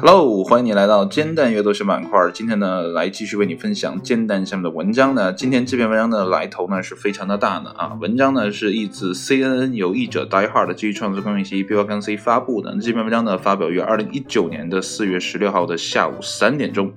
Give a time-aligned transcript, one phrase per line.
[0.00, 2.30] Hello，欢迎你来到煎蛋阅读学板块。
[2.32, 5.32] 今天呢，来继续为你分享煎蛋下面的文章呢。
[5.32, 7.94] 今天这篇文章的来头呢是非常的大的啊。
[8.00, 12.72] 文章呢是译自 CNN 有译者 Die Hard 基于创作公益协议 B 跟 C 发布的。
[12.72, 16.92] 那这篇文章呢发表于二零一九年的四月十六号的下午三点钟。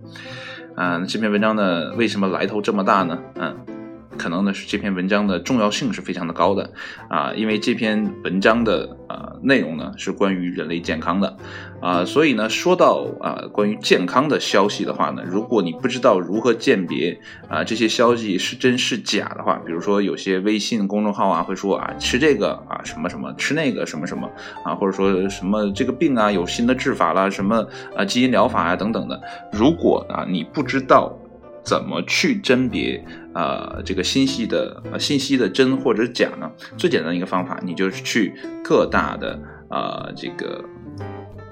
[0.75, 3.17] 啊，这篇文章呢为什么来头这么大呢？
[3.35, 3.76] 嗯。
[4.17, 6.71] 可能呢是这篇文章的重要性是非常的高的
[7.09, 11.37] 啊，因为这篇文章的呃内容呢是关于人类健康的
[11.81, 24.29] 啊，所以呢说到啊关于健康的消息的话呢，如果你不知道如何鉴别啊这些消息是真是假的话，比如说有些微信公众号啊会说啊吃这个啊什么什么吃那个什么什么
[24.63, 29.21] 啊，或者说什么这个病啊有新的治法啦，什么啊基因疗法啊等等的，
[29.51, 31.17] 如果啊你不知道。
[31.67, 33.03] 怎么去甄别
[33.33, 36.49] 啊这个信息的信息的真或者假呢？
[36.77, 39.37] 最简单的一个方法，你就是去各大的
[39.69, 40.63] 啊这个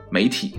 [0.09, 0.55] 媒体，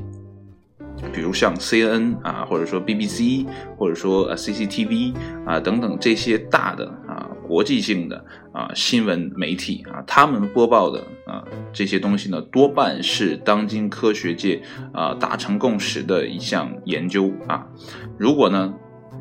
[1.10, 3.46] 比如像 CNN 啊，或者说 BBC，
[3.78, 5.14] 或者说 CCTV
[5.46, 14.60] 啊等等这些大的啊国际性的啊新闻媒体啊，他们播报的啊这些东西呢，多半是当今科学界
[14.92, 17.66] 啊达成共识的一项研究啊。
[18.18, 18.74] 如果呢？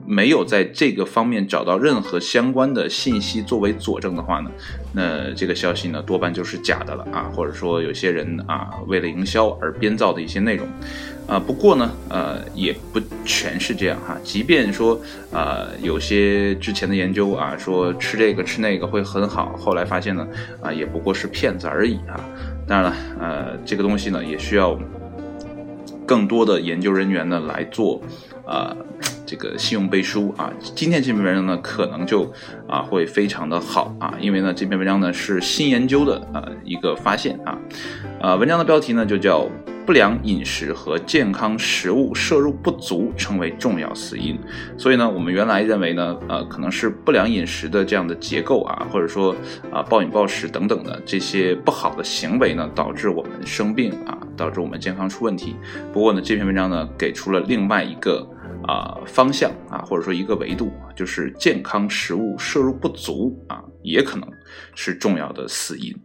[0.08, 4.52] 没有在这个方面找到任何相关的信息作为佐证的话呢，
[4.94, 10.68] 那这个消息呢多半就是假的了啊，或者说有些人啊为了营销而编造的一些内容，
[11.28, 15.00] 啊不过呢呃也不全是这样哈，即便说
[15.32, 20.28] 啊有些之前的研究啊说吃这个吃那个会很好，后来发现呢
[20.62, 22.20] 啊也不过是骗子而已啊，
[22.68, 24.80] 当然了呃这个东西呢也需要
[26.06, 28.00] 更多的研究人员呢来做
[28.46, 28.76] 啊。
[29.26, 32.32] 这个信用背书啊，今天这篇文章呢，可能就
[32.68, 37.58] 啊会非常的好啊，因为呢这篇文章呢是新研究的啊一个发现啊，
[38.22, 39.48] 呃文章的标题呢就叫
[39.86, 44.38] 不良饮食和健康食物摄入不足成为重要死因，
[44.78, 49.36] 所以呢我们原来认为呢呃可能是不良饮食的这样的结构啊，或者说
[49.72, 55.56] 啊暴饮暴食等等的这些不好的行为呢导致我们生病啊，导致我们健康出问题。
[55.92, 58.28] 不过呢这篇文章呢给出了另外一个。
[58.68, 64.30] 啊，方向啊，或者说一个维度，就是健康食物摄入不足啊，也可能
[64.74, 65.96] 是重要的死因。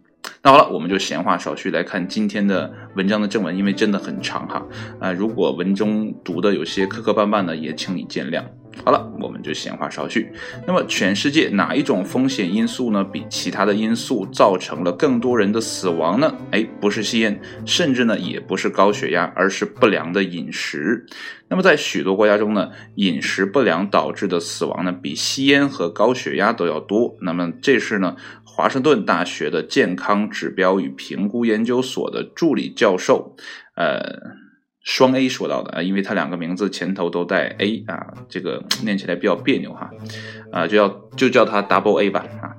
[0.43, 4.67] 那好了，我们就闲话少叙，来看今天的文章的正文，因为真的很长哈。
[5.01, 8.45] 啊，如果文中读的有些磕磕绊绊的，也请你见谅。
[8.85, 10.33] 好了，我们就闲话少叙。
[10.67, 16.35] 那么，全世界哪一种风险因素呢，比其他的因素造成了更多人的死亡呢？
[16.51, 21.05] 哎，不是吸烟，甚至呢，也不是高血压，而是不良的饮食。
[21.49, 27.17] 那么，在许多国家中呢，饮食不良导致的死亡呢，比吸烟和高血压都要多。
[27.21, 33.37] 那么，这是呢，华盛顿大学的健康指标与评估研究所的助理教授，
[33.75, 34.40] 呃。
[34.83, 39.91] 双 A 说到的啊，因为它两个名字前头都带 A 啊，这个念起来比较别扭哈，
[40.51, 42.57] 啊，就要就叫它 Double A 吧啊。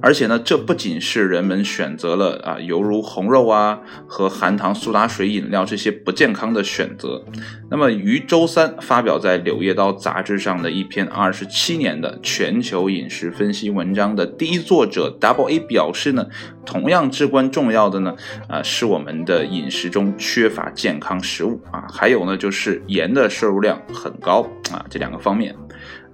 [0.00, 7.24] 而且呢，这不仅是人们选择了啊，犹如红肉啊和含糖苏打水饮料这些不健康的选择。
[7.70, 16.26] 那么，于周三发表在《柳叶刀》杂志上的一篇二十七年的全球饮食分析文章的第一作者 Double A 表示呢，
[16.64, 18.14] 同样至关重要的呢，
[18.48, 25.54] 啊，是我们的饮食中缺乏健康食物啊，还有呢，就是盐的摄入量很高啊，这两个方面。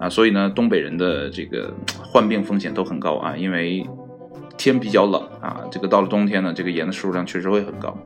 [0.03, 3.87] 啊，所以呢，东北人的这个患病风险都很高啊，因为
[4.59, 7.97] 天比较冷啊，这个到了冬天呢，这个盐的摄入量确实会很高。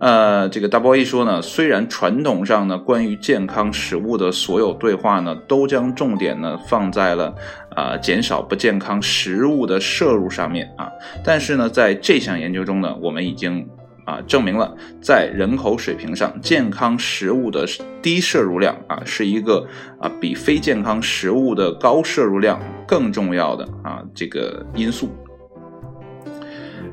[0.00, 7.32] 呃，这个 Double A 说呢，虽然传统上呢，关于健康食物的所有对话呢，都将重点呢放在了
[7.76, 10.90] 啊减少不健康食物的摄入上面啊，
[11.24, 13.64] 但是呢，在这项研究中呢，我们已经。
[14.08, 17.66] 啊，证明了在人口水平上，健康食物的
[18.00, 19.68] 低摄入量啊，是一个
[20.00, 25.10] 啊比非健康食物的高摄入量更重要的啊这个因素。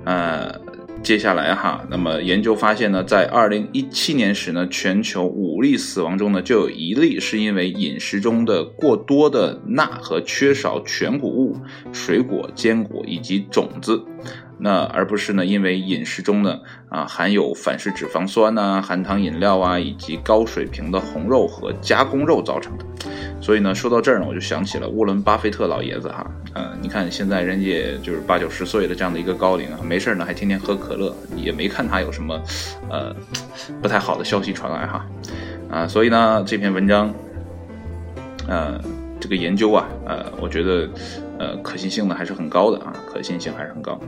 [0.04, 0.54] 呃，
[1.02, 11.56] 接下来哈，那么研究发现呢，在二零一七年时呢，全球五例死亡中呢，就有一例是因为饮食中的过多的钠和缺少全谷物、
[11.94, 14.04] 水果、坚果以及种子。
[14.58, 16.60] 那而不是呢，因为饮食中呢
[16.90, 22.86] 啊含有反式脂肪酸呐、含糖饮料啊以及高水平的红肉和加工肉造成的。
[23.42, 32.42] 所以呢，说到这儿呢，我就想起了沃伦巴菲特老爷子哈，呃，你看现在人家就是八九十岁的这样的一个高龄啊，没事呢还天天喝可乐，也没看他有什么
[32.90, 33.16] 呃
[33.82, 35.06] 不太好的消息传来哈，
[35.70, 37.14] 啊，所以呢这篇文章，
[38.48, 38.80] 呃。
[39.18, 40.88] 这个研究啊，呃，我觉得，
[41.40, 44.00] 呃，可信性呢还是很高的啊，可信性还是很高。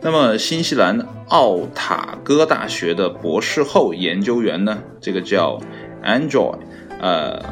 [0.00, 0.98] 那么新西兰
[1.28, 5.60] 奥塔哥大学的博士后研究员呢，这个叫
[6.04, 6.58] Android，
[7.00, 7.42] 呃，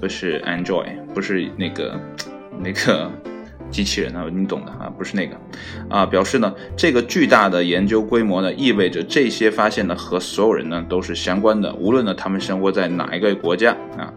[0.00, 1.98] 不是 Android，不是那个
[2.58, 3.10] 那个。
[3.74, 5.36] 机器人啊，你懂的啊，不是那个，
[5.90, 14.14] 啊，表示呢，这个巨大的研究规模呢，意味着这些发现呢和所有人呢都是相关的，无论呢他们生活在哪一个国家啊，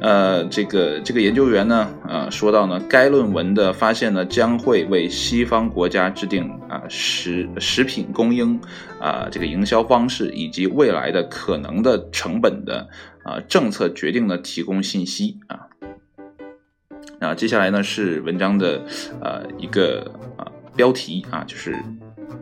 [0.00, 8.58] 呃，这个这个研究员呢，呃，说到呢，该论文的发现呢将会为西方国家制定啊食食品供应
[8.98, 12.88] 啊这个营销方式以及未来的可能的成本的
[13.22, 15.60] 啊政策决定呢提供信息啊。
[17.24, 18.84] 啊，接下来呢是文章的
[19.20, 21.74] 呃一个啊标题啊，就是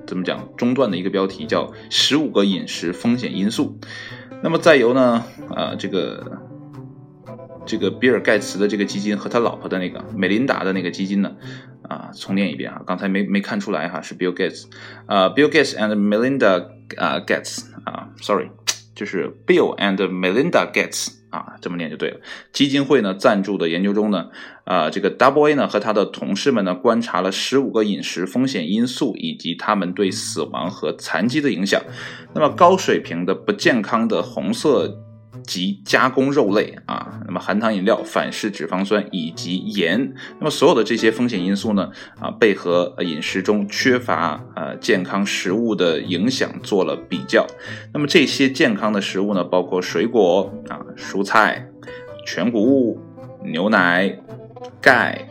[0.06, 3.78] 怎么讲中段的一个标题，叫十五个饮食风险因素。
[4.42, 5.24] 那么再由呢
[5.54, 6.42] 呃这个
[7.64, 11.36] 这个比尔盖茨的这个基金和他老婆的那个美琳达的那个基金呢
[11.88, 14.64] 啊重念一遍啊，刚才没没看出来哈，是 Bill Gates
[15.06, 18.50] 啊 Bill Gates and Melinda 啊 Gates 啊，sorry，
[18.96, 21.22] 就是 Bill and Melinda Gates。
[21.32, 22.20] 啊，这么念就对了。
[22.52, 24.28] 基金会呢赞助的研究中呢，
[24.64, 31.80] 啊，这个 Double A 呢和他的同事们呢观察了十五个饮食风险因素以及他们对死亡和残疾的影响。
[32.34, 34.98] 那么高水平的不健康的红色。
[35.44, 47.44] 及加工肉类啊，那么含糖饮料、反式脂肪酸以及盐，那么所有的这些风险因素呢啊，被和饮食中缺乏呃健康食物的影响做了比较。
[47.92, 51.66] 那么这些健康的食物呢，包括水果啊、蔬菜、
[52.24, 53.00] 全谷物、
[53.44, 54.16] 牛奶、
[54.80, 55.26] 钙、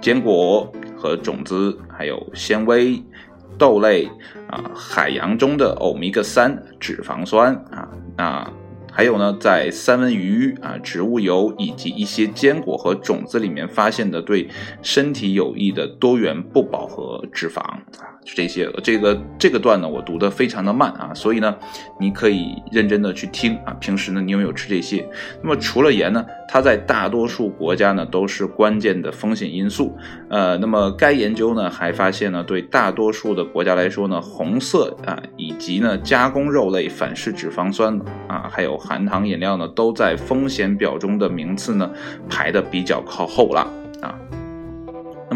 [0.00, 3.02] 坚果和种子，还有纤维、
[3.58, 4.06] 豆类
[4.48, 8.52] 啊、海洋中的欧米伽三脂肪酸啊啊。
[8.92, 14.48] 还有呢，在三文鱼啊、植物油以及一些坚果和种子里面发现的对
[14.80, 18.70] 身体有益的多元不饱和脂肪啊，就这些。
[18.82, 21.56] 这个这个段呢，我读的非常的慢啊，所以呢，
[21.98, 23.72] 你可以认真的去听啊。
[23.80, 25.08] 平时呢，你有没有吃这些？
[25.42, 29.96] 那么除了盐呢，它在大多数国家呢都是关键的风险因素。
[30.28, 38.76] 呃，那么该研究呢还发现呢，对大多数的国家来说呢，红色啊以及呢加工肉类、反式脂肪酸啊，还有。
[38.76, 41.90] 含糖饮料呢，都在风险表中的名次呢
[42.28, 43.68] 排的比较靠后了
[44.00, 44.14] 啊。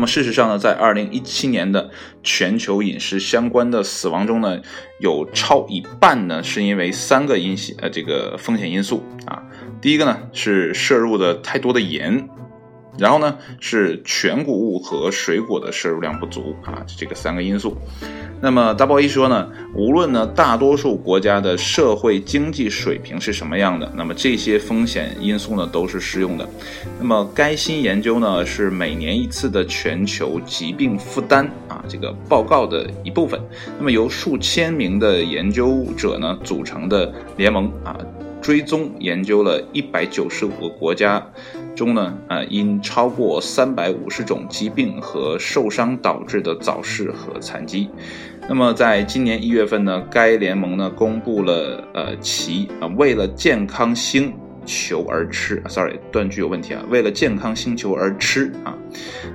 [0.00, 1.90] 那么事实上呢，在二零一七年的
[2.22, 4.62] 全球饮食相关的死亡中呢，
[4.98, 9.42] 有超一半呢是因为三个因呃这个风险因素啊。
[9.82, 12.30] 第一个呢是摄入的太多的盐。
[12.98, 17.76] 然后呢，是全谷物和水果的摄入量不足啊，这个三个因素。
[18.42, 26.48] 那么 Double A 说呢，无论呢大多数国家的社会经济水平是什么样的，那么这些风险因素呢都是适用的。
[26.98, 33.38] 那么该新研究呢是每年一次的全球疾病负担啊这个报告的一部分。
[33.78, 37.96] 那么由数千名的研究者呢组成的联盟啊。
[38.42, 41.22] 追踪研究了一百九十五个国家
[41.74, 47.88] 中呢，啊，因超过三百五十种疾病和受伤导致的早逝和残疾。
[48.48, 54.32] 那么，在今年一月份呢，该联盟呢公布了呃其啊为了健康星。
[54.66, 56.84] 球而吃，sorry，断句有问题啊。
[56.90, 58.76] 为了健康星球而吃啊，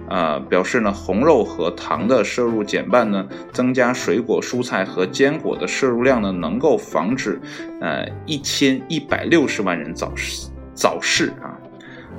[0.08, 7.42] 啊，表示呢红肉和糖的摄入减半呢，增加水果、蔬菜和坚果的摄入量呢，能够防止
[7.82, 11.55] 呃一千一百六十万人早逝早逝啊，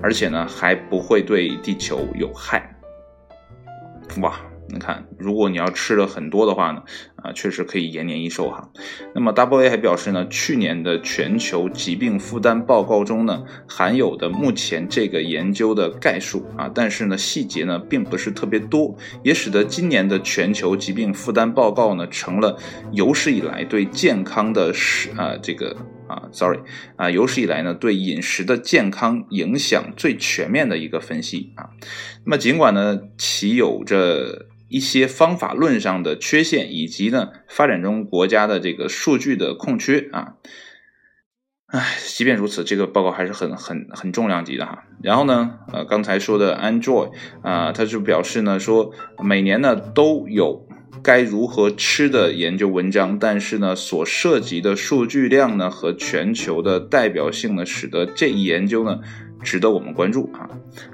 [0.02, 2.76] 而且呢还不会对地球有害。
[4.20, 4.40] 哇！
[4.68, 6.82] 你看，如果你要吃了很多的话呢，
[7.22, 8.68] 啊，确实可以延年益寿哈。
[9.14, 22.58] 那么 W A 还表示呢，去年的全球疾病负担报告中呢，含有的目前这个研究的概述啊，但是呢，细节呢并不是特别多，也使得今年的全球疾病负担报告呢，成了
[22.90, 25.76] 有史以来对健康的是啊这个。
[26.08, 26.60] 啊，sorry，
[26.96, 31.70] 啊，有史以来呢，对饮食的健康影响最全面的一个分析啊。
[32.24, 40.34] 那么尽管呢，其有着一些方法论上的缺陷，以及呢，发展中国家的这个数据的空缺啊。
[41.66, 44.84] 唉，即便如此，这个报告还是很很很重量级的哈。
[45.02, 47.10] 然后呢，呃，刚才说的 Android
[47.42, 50.65] 啊，他就表示呢，说每年呢都有。
[51.02, 58.98] 该如何吃的研究文章，但是呢，所涉及的数据量呢和全球的代表性呢，使得这一研究呢
[59.42, 60.48] 值得我们关注啊。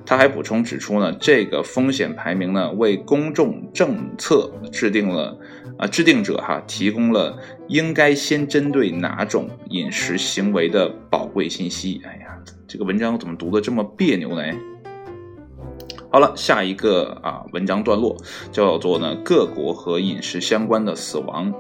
[0.04, 5.38] 他还补充指出呢，这个风险排名呢为公众政策制定了
[5.78, 12.00] 啊制定者哈提供了应该先针对哪种饮食行为的宝贵信息。
[12.04, 12.36] 哎呀，
[12.68, 14.42] 这个文章怎么读的这么别扭呢？
[16.12, 18.14] 好了，下一个啊文章段落
[18.52, 21.50] 叫做呢各国和饮食相关的死亡。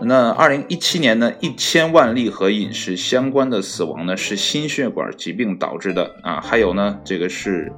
[0.00, 7.72] 那二零一七年呢，一千万例和饮食相关的死亡呢是心血管疾病导致的啊，还有呢这个是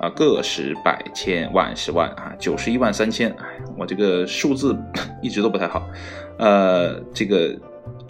[0.00, 3.44] 啊个十百千万十万啊九十一万三千，哎，
[3.78, 4.76] 我这个数字
[5.22, 5.88] 一直都不太好，
[6.38, 7.56] 呃这个。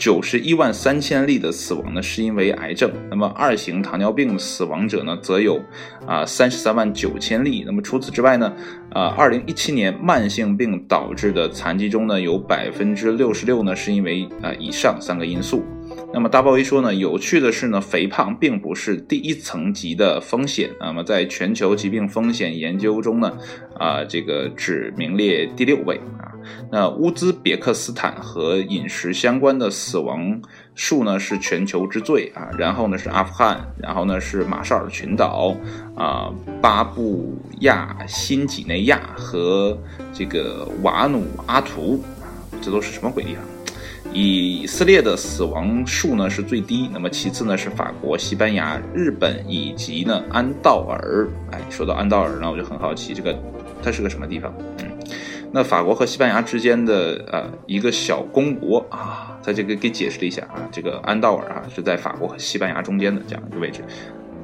[0.00, 2.90] 九十一万三千例的死亡呢，是因为癌症。
[3.10, 5.62] 那么二型糖尿病死亡者呢，则有
[6.06, 7.62] 啊三十三万九千例。
[7.66, 8.50] 那么除此之外呢，
[8.94, 15.62] 啊，二零一七年慢性病导致的残疾中呢，有百分之六十六呢，是因为啊以上三个因素。
[16.12, 20.70] 那么大鲍威说呢，有趣的是呢，肥胖并不是第一层级的风险。
[20.80, 23.38] 那么在全球疾病风险研究中呢，
[23.78, 26.34] 啊，这个只名列第六位啊。
[26.72, 30.42] 那乌兹别克斯坦和饮食相关的死亡
[30.74, 32.50] 数呢是全球之最啊。
[32.58, 35.56] 然后呢是阿富汗，然后呢是马绍尔群岛
[35.94, 36.28] 啊，
[36.60, 39.78] 巴布亚新几内亚和
[40.12, 42.26] 这个瓦努阿图啊，
[42.60, 43.44] 这都是什么鬼地方？
[44.12, 51.28] 以色列的死亡数呢是最低，那么其次呢是法国、西班牙、日本以及呢安道尔。
[51.52, 53.38] 哎，说到安道尔呢，我就很好奇，这个
[53.80, 54.52] 它是个什么地方？
[54.78, 54.86] 嗯，
[55.52, 63.80] 那法国和西班牙之间的呃一个小公国啊，它这个给解释了一下啊，这个安道尔啊是在法国和西班牙中间的这样一个位置。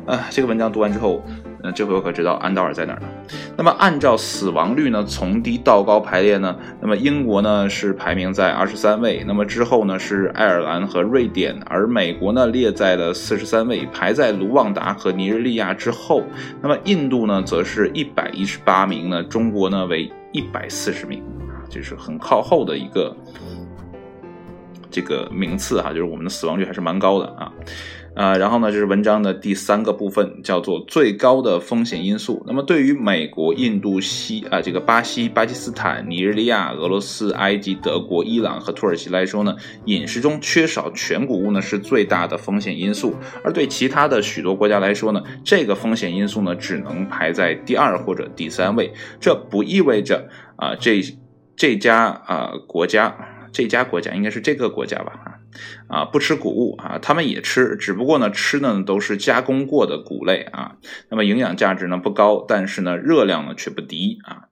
[0.07, 1.21] 啊，这个文章读完之后，
[1.65, 3.09] 嗯，这回我可知道安道尔在哪儿了。
[3.57, 16.23] 那么按照死亡率呢，从低到高排列呢，那么英国呢是排名在二十三位，那么之后呢是爱尔兰和瑞典，而美国呢列在了四十三位，排在卢旺达和尼日利亚之后。
[16.63, 23.13] 那么印度呢则是一百一十八名呢，中国呢为一百四十名啊，这是很靠后的一个
[24.89, 27.53] 这个名次哈，就是我们的死亡率还是蛮高的啊。
[28.17, 32.43] 啊，然后呢，这是文章的第三个部分，叫做最高的风险因素。
[32.47, 39.55] 那么，对于美国、印度、西啊，这个巴西、巴基斯坦、尼日利亚、俄罗斯、埃及、德国、伊朗和土耳其来说呢，
[39.85, 43.15] 饮食中缺少全谷物呢是最大的风险因素。
[43.45, 48.91] 而对其他的许多国家来说呢，这个风险因素呢只能排在第二或者第三位。
[49.21, 51.03] 这不意味着啊，这
[51.55, 53.15] 这家啊国家，
[53.57, 55.13] 这家国家应该是这个国家吧？
[55.25, 55.33] 啊
[55.89, 60.77] 啊，不吃谷物啊，他们也吃，只不过呢，吃的呢都是加工过的谷类啊，
[61.09, 64.49] 那么营养价值呢不高，但是呢热量呢却不低啊。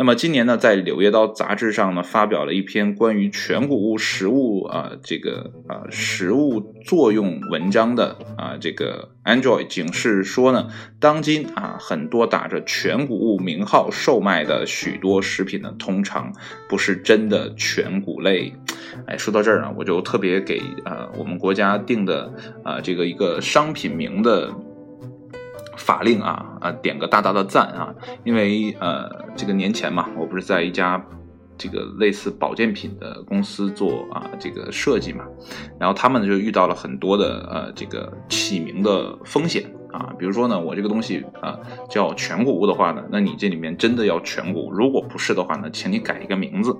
[0.00, 16.32] 那么今年呢，在《柳叶刀》杂志上呢，发表了一篇关于全谷物食物啊这个啊食物作用文章的啊这个 Android 警示说呢，当今啊很多打着全谷物名号售卖的许多食品呢，通常
[16.66, 18.54] 不是真的全谷类。
[19.06, 22.32] 哎，说到这儿啊，我就特别给啊我们国家定的
[22.64, 24.50] 啊这个一个商品名的。
[25.76, 27.94] 法令啊啊，点个大大的赞啊！
[28.24, 31.02] 因为呃，这个年前嘛，我不是在一家
[31.56, 35.24] 这个类似保健品的公司做啊这个设计嘛，
[35.78, 41.58] 然后他们就遇到了很多的呃这个起名的风险啊，比如说呢，我这个东西啊
[41.88, 46.76] 叫全谷物的话呢，那你这里面真的要全谷，如果不是的话呢，请你改一个名字。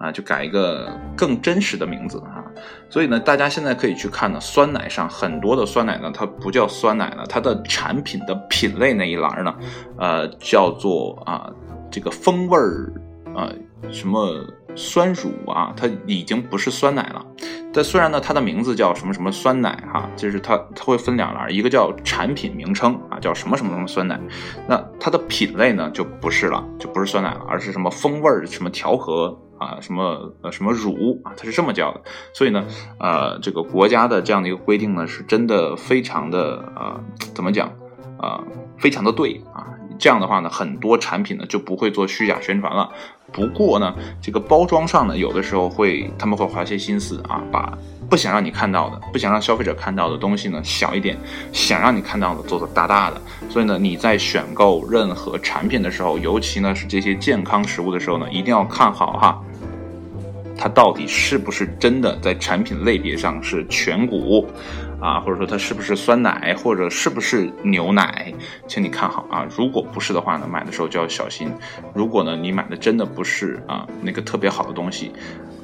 [0.00, 2.39] 啊，就改一个更真实的名字啊！
[2.88, 9.54] 所以呢，大家现在可以去看呢，酸奶上很多的酸奶呢，它不叫酸奶了，它的产品的品类那一栏呢，
[9.98, 11.50] 呃，叫做啊
[11.90, 12.92] 这个风味儿
[13.34, 13.50] 啊
[13.90, 17.24] 什么酸乳啊，它已经不是酸奶了。
[17.72, 24.18] 但虽然呢，它的名字叫什么什么酸奶哈，就是它它会分两栏，一个叫产品名称啊，叫什么什么什么酸奶，
[24.66, 29.38] 那它的品类呢就不是了，就不是酸奶了，而是什么风味儿什么调和。
[29.60, 32.00] 啊，什么呃什么乳啊，它是这么叫的。
[32.32, 32.64] 所以呢，
[32.98, 37.00] 呃，这个国家的这样的一个规定呢，是真的非常的呃，
[37.34, 37.68] 怎么讲
[38.18, 38.42] 啊，
[38.78, 39.66] 非常的对啊。
[39.98, 42.90] 这样的话呢，很多产品呢就不会做虚假宣传了。
[43.30, 47.76] 不过呢，这个包装上呢，有的时候会他们会花些心思啊，把
[48.08, 51.18] 不想让你看到的、不想让消费者看到的东西呢小一点，
[51.52, 53.20] 想让你看到的做的大大的。
[53.50, 59.42] 所以呢，你在选购任何产品的时候，尤其呢是这些健康食物的时候呢，一定要看好哈。
[60.62, 64.46] 它到底是不是真的在产品类别上是全谷
[65.00, 65.18] 啊？
[65.18, 68.30] 或者说它是不是酸奶，或者是不是牛奶？
[68.66, 69.46] 请你看好啊！
[69.56, 71.50] 如果不是的话呢，买的时候就要小心。
[71.94, 75.12] 如果呢，你买的真的不是啊那个特别好的东西，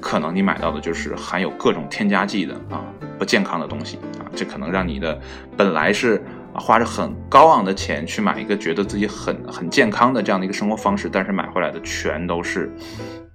[0.00, 2.82] 可能你买到的就是含有各种添加剂的啊
[3.18, 5.20] 不健康的东西啊，这可能让你的
[5.58, 6.24] 本来是
[6.54, 12.74] 花着很高昂的钱去买一个觉得自己很很健康的这样的一个生活方式，但是买回来的全都是。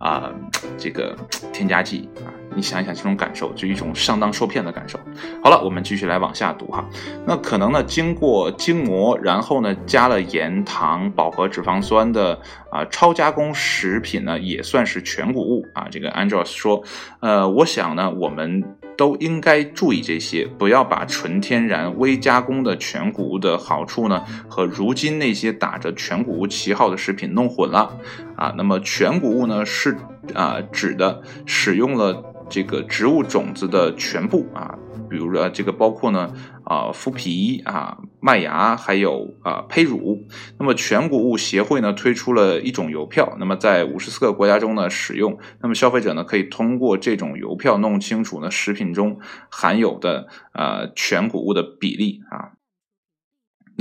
[0.02, 0.32] 啊
[0.78, 1.16] 这个
[1.54, 2.34] 添加剂啊。
[2.54, 5.00] 你想一想这种感受，就一种上当受骗的感受。
[5.42, 6.86] 好了，我们继续来往下读哈。
[7.26, 12.38] 那可能呢，经过精磨，然后呢加了盐、糖、饱和脂肪酸的
[12.70, 15.88] 啊超加工食品呢，也算是全谷物啊。
[15.90, 16.84] 这个安卓斯说，
[17.22, 18.62] 呃，我想呢，我们
[18.98, 27.98] 都应该注意这些，不要把纯天然微加工的全谷物的好处呢，和如今那些打着全谷物旗号的食品弄混了
[28.36, 28.54] 啊。
[28.58, 29.98] 那么全谷物呢，是
[30.34, 32.31] 啊指的使用了。
[32.52, 34.78] 这个植物种子的全部啊，
[35.10, 36.32] 比如说这个包括呢
[36.66, 40.28] 啊麸皮啊麦芽还有啊胚乳。
[40.60, 45.40] 那么全谷物协会呢推出了一种邮票，那么在五十四个国家中呢使用。
[45.62, 49.18] 那么消费者呢可以通过这种邮票弄清楚呢食品中
[49.50, 52.61] 含有的呃全谷物的比例啊。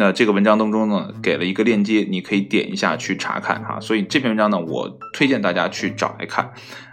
[0.00, 3.78] 那这个文章当中呢，给了一个链接，你可以点一下去查看哈。
[3.80, 6.50] 所以这篇文章呢，我推荐大家去找来看，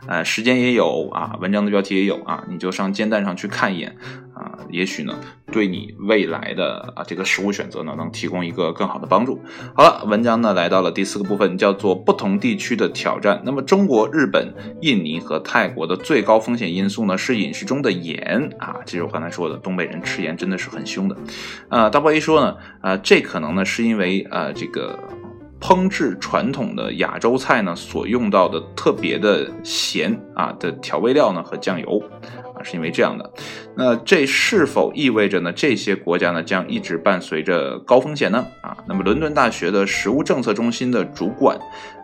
[0.10, 3.96] 呃，时间也有啊，文章的标题也有啊，你就上煎蛋上去看一眼。
[4.70, 5.14] 也许呢，
[5.52, 9.42] 对你未来的啊这个食物选择呢，能提供一个更好的帮助。
[9.74, 13.42] 好了，文章呢来到了第四个部分，叫做不同地区的挑战。
[13.46, 18.78] 那么中国、日本、印尼和泰国的最高风险因素呢，是饮食中的盐啊。
[18.86, 21.16] 这是我刚才说的，东北人吃盐真的是很凶的。
[21.70, 24.98] 呃，W A 说呢，啊，这可能呢是因为啊这个
[25.60, 32.04] 烹制传统的亚洲菜呢所用到的特别的咸啊的调味料呢和酱油。
[32.64, 33.32] 是因为这样的，
[33.76, 35.52] 那这是否意味着呢？
[35.52, 38.46] 这些国家呢将一直伴随着高风险呢？
[38.62, 41.58] 啊，那么伦敦大学的食物政策中心的主管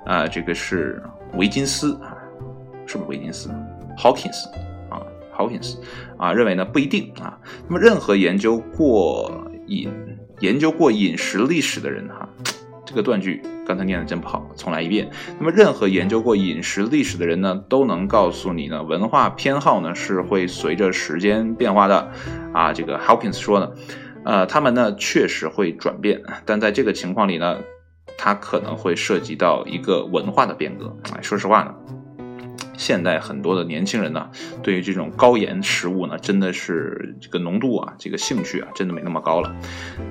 [0.06, 1.02] 啊，这个是
[1.34, 2.18] 维金斯啊，
[2.86, 3.50] 是不是维金斯
[3.98, 4.50] ？Hawkins
[4.90, 5.02] 啊
[5.38, 5.78] ，Hawkins
[6.18, 7.38] 啊，认为呢不一定啊。
[7.68, 9.92] 那么任何研究过饮
[10.40, 12.28] 研究过饮食历史的人哈。
[12.86, 15.10] 这个断句刚才念的真不好，重来一遍。
[15.40, 22.12] 那么，任何研究过饮食历史的人呢，都能告诉你呢，文化偏好呢是会随着时间变化的。
[22.54, 23.72] 啊，这个 Hawkins 说呢，
[24.26, 27.58] 呃，他们呢确实会转变，但在这个情况里呢，
[28.18, 30.96] 它可能会涉及到一个文化的变革。
[31.14, 31.74] 哎，说实话呢。
[32.84, 34.30] 现代很多的年轻人呢，
[34.62, 39.56] 对于这种高盐食物呢，真的是这个浓度啊，这个兴趣啊，真的没那么高了。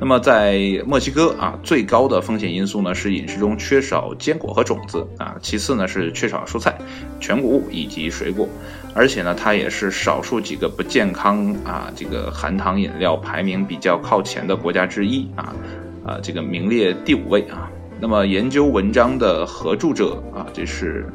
[0.01, 6.79] 那么在墨西哥啊，最高的风险因素呢是饮食中缺少坚果和种子啊，其次呢是缺少蔬菜、
[7.20, 8.49] 全谷物以及水果，
[8.94, 15.55] 而且呢，它也是少数几个不健康啊，这个含糖饮料排名比较靠前的国家之一啊，
[16.07, 17.70] 啊，这个名列第五位啊。
[18.01, 21.07] 那么研究文章的合著者啊，这是。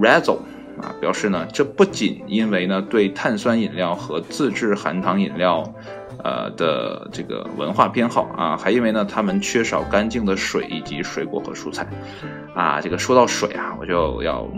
[0.00, 0.38] Razzle
[0.80, 5.62] 啊，表示呢，这不仅因为呢对碳酸饮料和自制含糖饮料，
[6.22, 11.86] 呃的这个文化偏好啊，还因为呢他们缺少干净的水以及水果和蔬菜，
[12.54, 14.48] 啊，这个说到水啊，我就要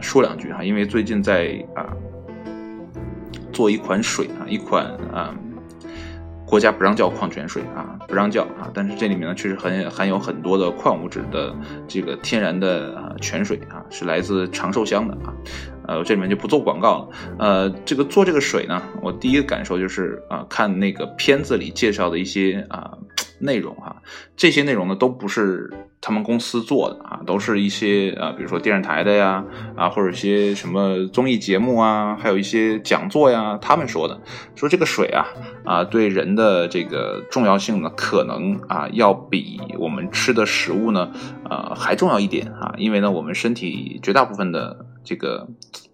[0.00, 1.86] 说两句哈，因为最近在啊
[3.52, 5.34] 做一款水啊，一款啊。
[6.48, 11.54] 国家不让叫矿泉水啊，不让叫啊，但是这里面呢确实很含有很多的矿物质的
[11.86, 15.28] 这个天然的泉水啊，是来自长寿乡的啊，
[15.88, 17.08] 呃，这里面就不做广告了。
[17.38, 22.98] 呃，这个做这个水呢，我第一个感受就是啊，看那个片子里介绍的一些啊。
[23.40, 24.02] 内容哈，
[24.36, 29.44] 这些内容呢都不是他们公司做的啊，都是一些啊，比如说电视台的呀，
[29.76, 34.20] 啊或者一些什么综艺节目啊，还有一些讲座呀，他们说的，
[34.56, 35.24] 说这个水啊
[35.64, 41.12] 啊对人的这个重要性呢，可能啊要比我们吃的食物呢
[41.48, 45.48] 呃还重要一点啊，因为呢我们身体绝大部分的这个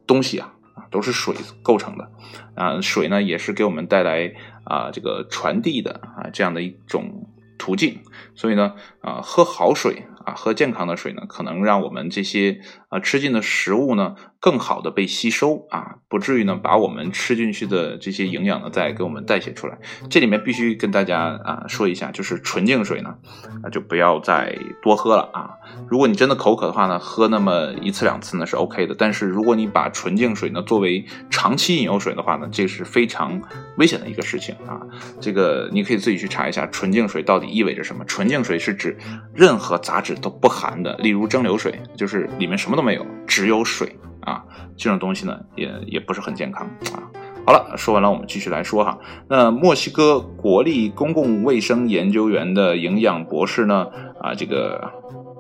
[0.07, 2.11] 东西啊啊都是水构成的
[2.55, 7.29] 啊，水呢也是给我们带来啊这个传递的啊这样的一种。
[7.57, 8.01] 途径，
[8.35, 12.61] 所以呢，啊，喝好水啊，喝健康的水呢，可能让我们这些
[12.95, 14.15] 啊吃进的食物呢。
[14.45, 19.79] 更好的被吸收啊，不至于呢把我们吃进去的这些营养呢再给我们代谢出来。
[20.11, 23.15] 这里面必须跟大家啊说一下，就是纯净水呢
[23.63, 25.49] 啊就不要再多喝了啊。
[25.89, 28.95] 如果你真的口渴的话呢，喝那么一次两次呢是 OK 的。
[28.99, 33.41] 但是如果你把纯净水呢作为长期饮用水的话呢，这是非常
[33.79, 34.79] 危险的一个事情啊。
[35.23, 38.05] 这个你可以自己去查一下纯净水到底意味着什么。
[38.05, 38.95] 纯净水是指
[39.33, 43.97] 任何杂质都不含的，例如蒸馏水，就是里面什么都没有，只有水。
[44.21, 44.43] 啊，
[44.75, 47.05] 这种东西呢，也也不是很健康啊。
[47.45, 48.99] 好了，说完了，我们继续来说哈。
[49.29, 53.87] 那墨西哥国立公共卫生研究员的营养博士呢，
[54.23, 54.91] 啊，这个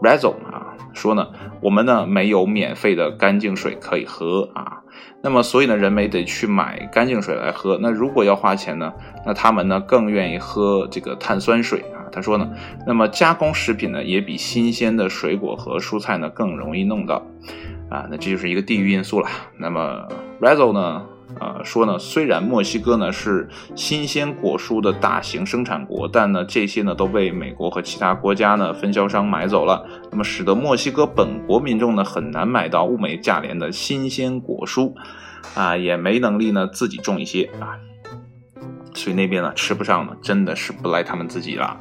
[0.05, 1.27] Razzo 啊说呢，
[1.61, 4.83] 我们呢没有免费的干净水可以喝啊，
[5.23, 7.79] 那么所以呢，人们得去买干净水来喝。
[7.81, 8.93] 那如果要花钱呢，
[9.27, 12.07] 那他们呢更愿意喝这个碳酸水啊。
[12.12, 12.49] 他说呢，
[12.87, 17.27] 那么加工食品呢也比新鲜的水果和蔬菜呢更容易弄到
[17.90, 19.29] 啊，那这就是一个地域因素了。
[19.59, 20.07] 那么
[20.40, 21.07] Rizzo 呢？
[21.40, 34.92] 啊，说呢，虽然墨西哥呢是新鲜果蔬的大型生产国，但呢这些呢都被美国和其他国家呢分销商买走了，那么使得墨西哥本国民众呢很难买到物美价廉的新鲜果蔬，
[35.55, 37.75] 啊，也没能力呢自己种一些啊，
[38.94, 41.79] 所以那边呢吃不上呢，真的是不赖他们自己了。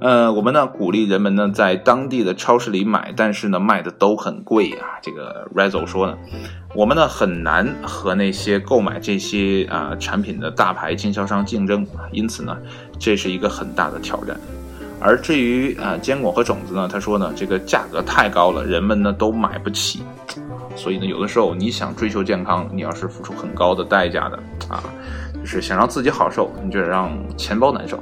[0.00, 4.86] 呃，我们呢鼓励人们呢在当地的超市里买，但是呢卖的都很贵啊。
[5.02, 6.16] 这个 Rizzo 说呢，
[6.74, 12.56] 我们呢很难和那些购买这些啊产品的大牌经销商竞争，因此呢
[12.96, 14.38] 这是一个很大的挑战。
[15.00, 20.02] 而至于啊坚果和种子呢，他说呢这个价格太高了，人们呢都买不起。
[20.76, 24.80] 所以呢有的时候你想追求健康，你要是付出很高的代价的啊，
[25.40, 27.98] 就是想让自己好受，你就得让钱包难受。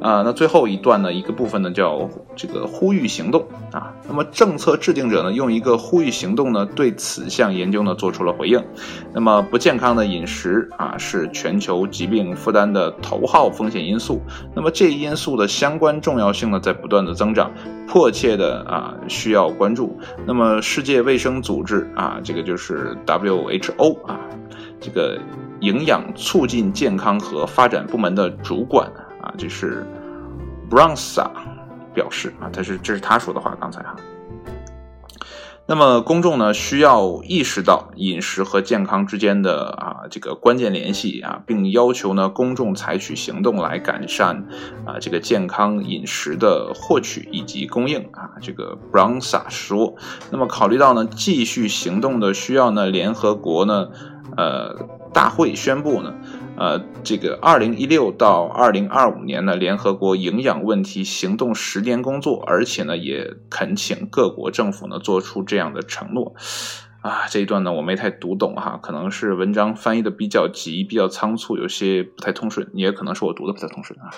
[0.00, 3.92] 啊，那最后一段呢，一个部分呢叫这个呼吁行动啊。
[4.06, 8.62] 那么政策制定者呢，用一个呼吁行动呢，对此项研究呢做出了回应。
[9.12, 14.22] 那么不健康的饮食啊，是全球疾病负担的头号风险因素。
[14.54, 17.50] 那么这一因素的相关重要性呢，在不断的增长，
[17.88, 19.98] 迫切的啊需要关注。
[20.24, 24.20] 那么世界卫生组织啊，这个就是 WHO 啊，
[24.80, 25.18] 这个
[25.60, 28.88] 营养促进健康和发展部门的主管。
[29.22, 29.86] 啊，这是
[30.70, 31.28] Bronsa
[31.94, 33.96] 表示啊，他是这是他说的话，刚才哈。
[35.70, 44.46] 那么公众呢需要意识到饮食和健康之间的啊这个关键联系啊，并要求呢公众采取行动来改善
[44.86, 48.30] 啊这个健康饮食的获取以及供应啊。
[48.40, 49.94] 这个 Bronsa 说，
[50.30, 53.88] 那么考虑到呢继续行动的需要呢，联合国呢
[54.38, 54.74] 呃
[55.12, 56.14] 大会宣布呢。
[56.58, 66.34] 呃，这个二零一六到二零二五年呢，联合国营养问题行动十年工作，而且呢，也恳请各国政府呢做出这样的承诺。
[67.00, 74.10] 啊，这一段呢我没太读懂哈，可能是文章翻译的比较急，比较仓促，有些不太通顺，也可能是我读的不太通顺啊。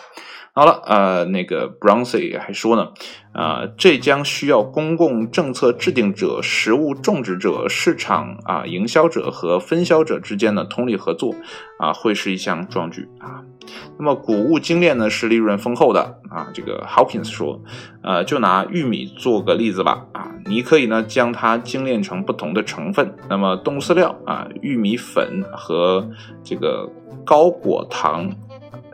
[0.61, 2.91] 好了，呃，那个 b r o n s y 还说呢，
[3.33, 11.35] 啊，这将需要公共政策制定者、食物种植者、市场啊营销者和分销者之间的通力合作，
[11.79, 13.41] 啊，会是一项壮举啊。
[13.99, 17.59] 那么谷物精炼呢是利润丰厚的啊，这个 Hawkins 说，
[18.03, 26.07] 呃，就拿玉米做个例子吧啊，你可以呢将它精炼成不同的成分，那么动物饲料啊、玉米粉和
[26.45, 26.87] 这个
[27.25, 28.31] 高果糖。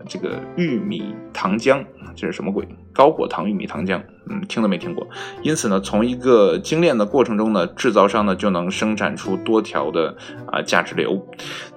[0.09, 2.67] 这个玉米糖浆，这是什么鬼？
[2.93, 5.07] 高果糖玉米糖浆，嗯，听都没听过。
[5.43, 10.17] 因此呢，从一个精炼的过程中呢，制造商呢就能生产出多条的
[10.51, 11.27] 啊价值流。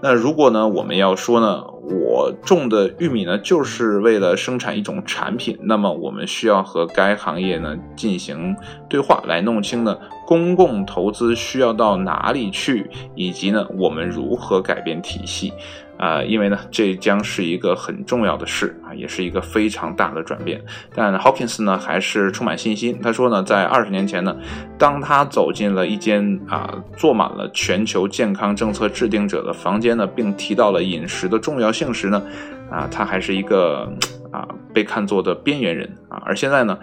[0.01, 8.55] 那如果呢，我们要说呢，我种的玉米呢就是为了生产一种产品，那么我们需要和该行业呢进行
[8.87, 15.51] 对话，来弄清呢公共投资需要到哪里去，以及呢我们如何改变体系。
[15.99, 20.63] 啊，因为呢，这将是一个很重要的事啊，也是一个非常大的转变。
[20.95, 22.97] 但 Hawkins 呢，还是充满信心。
[23.03, 24.33] 他说呢，在二十年前呢，
[24.77, 32.23] 当他走进了一间啊，坐满了全球健康政策制定者的房间呢，并提到了饮食的重要性时呢，
[32.71, 33.91] 啊，他还是一个
[34.31, 36.21] 啊被看作的边缘人啊。
[36.25, 36.79] 而现在呢，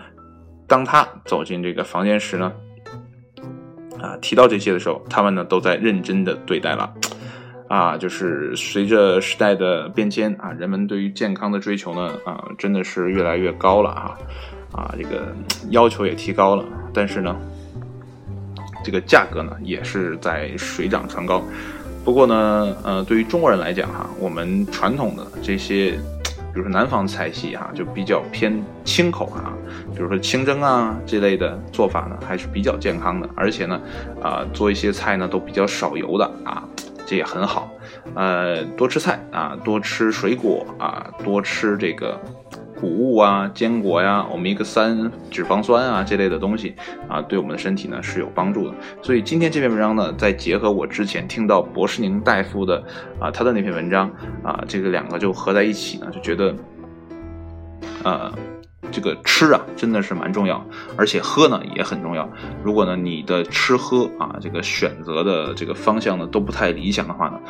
[0.66, 2.52] 当他走进这个房间时呢，
[3.98, 6.92] 啊，提到这些的时候，他们呢都在认真的对待了。
[7.68, 14.16] 啊，就是随着时代的变迁啊，人们对于健康的追求呢，啊，真的是越来越高了啊，
[14.72, 15.34] 啊，这个
[15.70, 17.36] 要求也提高了，但是呢，
[18.84, 21.42] 这个价格呢也是在水涨船高。
[22.04, 25.90] 不过呢，呃，对于中国人来讲哈，我们传统的这些，
[26.54, 29.52] 比如说南方菜系哈，就比较偏清口啊，
[29.92, 33.80] 比如说清蒸啊这类的做法呢，还是比较健康的，而且呢，
[34.22, 36.62] 啊，做一些菜呢都比较少油的啊。
[37.06, 37.70] 这也很好，
[38.14, 42.20] 呃，多吃菜啊，多吃水果啊，多吃这个
[42.78, 46.74] 谷物啊、坚果呀、欧米伽三脂肪酸啊这类的东西
[47.08, 48.74] 啊，对我们的身体呢是有帮助的。
[49.00, 52.82] 所以今天这篇文章呢，再结合我之前听到博士宁大夫的
[53.20, 54.10] 啊他的那篇文章
[54.42, 56.54] 啊，这个两个就合在一起呢，就觉得，
[58.02, 58.32] 呃。
[58.90, 60.64] 这个吃啊，真的是蛮重要，
[60.96, 62.28] 而且喝呢也很重要。
[62.62, 67.40] 如果呢你的吃喝啊这个选择的这个方向呢都不太理想的话呢，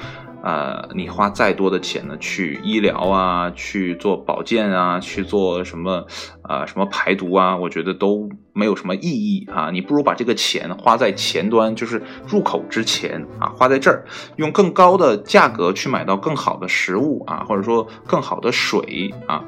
[0.43, 6.07] 呃，你花再多的钱呢去医疗啊，去做保健啊，去做什么
[6.43, 9.71] 啊什么排毒啊，我觉得都没有什么意义啊。
[9.71, 14.05] 你不如把这个钱花在前端，就是入口之前啊，花在这儿，
[14.37, 19.45] 用更高的价格去买到更好的食物啊，或者说更好的水啊。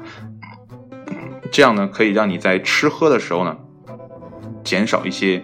[1.51, 3.57] 这样呢，可以让你在吃喝的时候呢，
[4.63, 5.41] 减少一些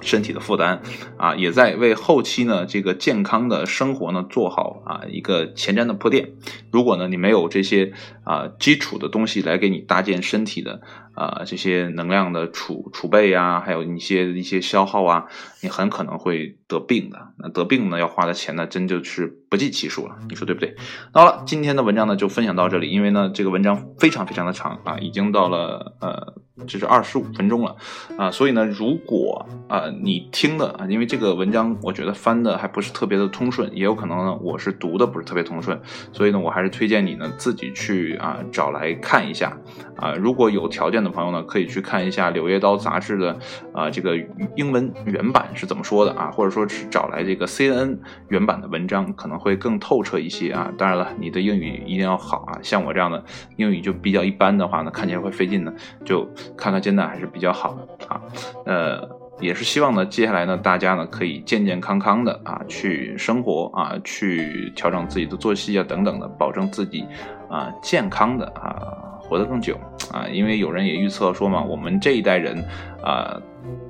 [0.00, 0.80] 身体的负担，
[1.16, 6.32] 啊，也在为后期呢这个健康的生活呢做好啊一个前瞻的铺垫。
[6.70, 7.92] 如果呢你没有这些
[8.24, 10.82] 啊基础的东西来给你搭建身体的。
[11.18, 15.26] 啊，这些能量的储储备啊，还有一些一些消耗啊，
[15.62, 17.18] 你很可能会得病的。
[17.38, 20.14] 那得病呢，要花的钱呢，真就是不计其数了。
[20.28, 20.76] 你说对不对？
[21.12, 26.34] 好了，今天的文章呢就分享到这里，因为呢这个文章非常非常的长啊，已经到了呃，
[26.68, 27.74] 这是二十五分钟了
[28.16, 35.80] 啊，所以呢，如果啊你听的啊，因为这个文章我觉得翻的还不是特别的通顺，也有可能呢我是读的不是特别通顺，
[36.12, 39.58] 所以呢我还是推荐你呢自己去啊找来看一下
[39.96, 41.07] 啊，如果有条件的。
[41.10, 43.38] 朋友呢，可以去看一下《柳叶刀》杂志的
[43.72, 44.16] 啊这个
[44.56, 50.72] 英文原版是怎么说的啊，或者说是找来这个 CNN 原版的文章，可能会更透彻一些啊。
[50.76, 53.22] 当然了，你的英语一定要好啊，像我这样的
[53.56, 55.72] 英语就比较一般的话呢，看起来会费劲呢，
[56.04, 58.20] 就看看真的还是比较好的啊。
[58.66, 59.08] 呃，
[59.40, 67.04] 也是希望呢，接下来呢，大家呢可以健健康康的啊去生活啊，去调整自己的作息啊等等的，保证自己
[67.48, 69.04] 啊健康的啊。
[69.20, 69.78] 活得更久
[70.10, 72.64] 啊，因为有人也预测说嘛，我们这一代人
[73.02, 73.38] 啊，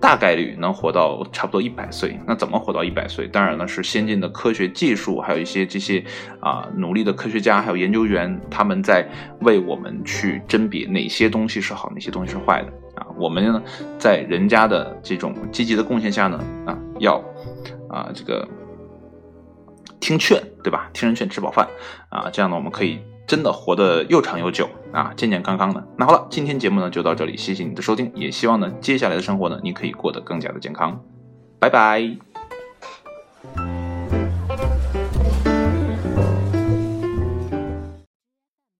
[0.00, 2.18] 大概率能活到差不多一百岁。
[2.26, 3.28] 那怎么活到一百岁？
[3.28, 6.02] 当然呢，是先进的科学技术，还有一些这些
[6.40, 9.06] 啊努力的科学家，还有研究员，他们在
[9.42, 12.72] 为我们去甄别哪些东西是好，哪些东西是坏的。
[13.18, 13.62] 我们呢，
[13.98, 17.22] 在人家的这种积极的贡献下呢，啊，要
[17.88, 18.46] 啊这个
[20.00, 20.88] 听劝，对吧？
[20.92, 21.68] 听人劝，吃饱饭
[22.08, 22.98] 啊，这样呢，我们可以。
[23.28, 25.86] 真的活得又长又久啊，健健康康的。
[25.98, 30.98] 那好了，今天节目呢就到这里，谢谢你的收听，也希望呢接下来的生活呢你可以过得更加的健康，
[31.60, 32.27] 拜拜。